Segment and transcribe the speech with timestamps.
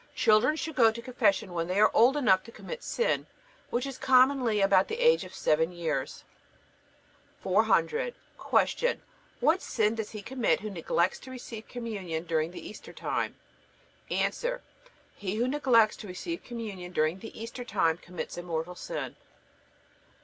[0.15, 3.27] Children should go to Confession when they are old enough to commit sin,
[3.69, 6.23] which is commonly about the age of seven years.
[7.43, 8.15] 400.
[8.51, 8.97] Q.
[9.41, 13.35] What sin does he commit who neglects to receive Communion during the Easter time?
[14.09, 14.31] A.
[15.17, 19.15] He who neglects to receive Communion during the Easter time commits a mortal sin.